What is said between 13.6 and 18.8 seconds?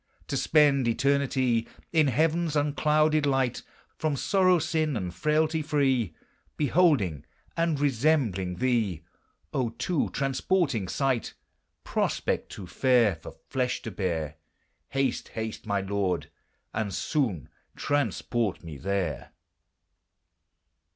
to bear! Haste! haste! my Lord, and soon transport me